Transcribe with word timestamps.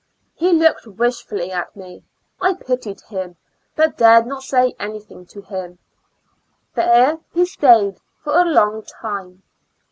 He 0.33 0.51
looked 0.51 0.87
wishfully 0.87 1.51
at 1.51 1.75
me. 1.75 2.03
I 2.41 2.55
pitied 2.55 3.01
him, 3.01 3.37
but 3.75 3.97
dared 3.97 4.25
not 4.25 4.41
say 4.41 4.73
anything 4.79 5.27
to 5.27 5.41
him; 5.43 5.77
here 6.73 7.19
he 7.35 7.45
stayed 7.45 7.99
for 8.23 8.35
a 8.35 8.45
long 8.45 8.81
time. 8.81 9.43